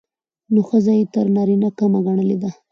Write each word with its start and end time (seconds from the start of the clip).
نو 0.53 0.61
ښځه 0.69 0.91
يې 0.99 1.05
تر 1.13 1.25
نارينه 1.35 1.69
کمه 1.77 1.99
ګڼلې 2.05 2.37
ده. 2.41 2.51